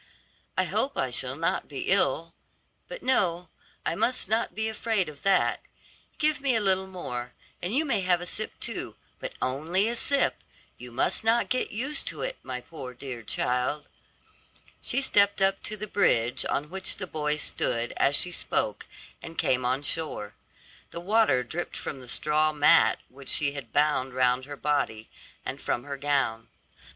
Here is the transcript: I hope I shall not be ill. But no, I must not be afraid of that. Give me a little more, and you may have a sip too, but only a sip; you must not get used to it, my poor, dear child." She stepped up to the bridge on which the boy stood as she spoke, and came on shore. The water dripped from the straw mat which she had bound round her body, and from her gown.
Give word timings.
I 0.57 0.63
hope 0.63 0.97
I 0.97 1.11
shall 1.11 1.35
not 1.35 1.67
be 1.67 1.81
ill. 1.91 2.33
But 2.87 3.03
no, 3.03 3.49
I 3.85 3.93
must 3.93 4.27
not 4.27 4.55
be 4.55 4.67
afraid 4.67 5.07
of 5.07 5.21
that. 5.21 5.59
Give 6.17 6.41
me 6.41 6.55
a 6.55 6.59
little 6.59 6.87
more, 6.87 7.33
and 7.61 7.71
you 7.75 7.85
may 7.85 8.01
have 8.01 8.19
a 8.19 8.25
sip 8.25 8.59
too, 8.59 8.95
but 9.19 9.33
only 9.43 9.87
a 9.87 9.95
sip; 9.95 10.37
you 10.79 10.91
must 10.91 11.23
not 11.23 11.49
get 11.51 11.69
used 11.69 12.07
to 12.07 12.23
it, 12.23 12.39
my 12.41 12.61
poor, 12.61 12.95
dear 12.95 13.21
child." 13.21 13.87
She 14.81 15.01
stepped 15.03 15.39
up 15.39 15.61
to 15.61 15.77
the 15.77 15.85
bridge 15.85 16.45
on 16.49 16.71
which 16.71 16.97
the 16.97 17.05
boy 17.05 17.35
stood 17.37 17.91
as 17.97 18.15
she 18.15 18.31
spoke, 18.31 18.87
and 19.21 19.37
came 19.37 19.63
on 19.63 19.83
shore. 19.83 20.33
The 20.89 20.99
water 20.99 21.43
dripped 21.43 21.77
from 21.77 21.99
the 21.99 22.07
straw 22.07 22.51
mat 22.51 22.97
which 23.09 23.29
she 23.29 23.51
had 23.51 23.71
bound 23.71 24.15
round 24.15 24.45
her 24.45 24.57
body, 24.57 25.09
and 25.45 25.61
from 25.61 25.83
her 25.83 25.97
gown. 25.97 26.47